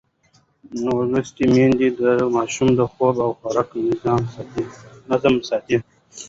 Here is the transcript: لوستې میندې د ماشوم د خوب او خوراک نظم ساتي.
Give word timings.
لوستې 1.09 1.45
میندې 1.53 1.89
د 1.99 2.01
ماشوم 2.35 2.69
د 2.79 2.81
خوب 2.91 3.15
او 3.25 3.31
خوراک 3.39 3.69
نظم 5.09 5.35
ساتي. 5.47 5.77